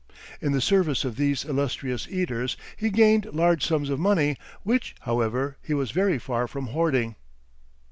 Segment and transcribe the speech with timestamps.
[0.41, 5.57] In the service of these illustrious eaters he gained large sums of money, which, however,
[5.61, 7.15] he was very far from hoarding.